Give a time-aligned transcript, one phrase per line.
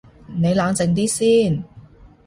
[0.35, 1.63] 你冷靜啲先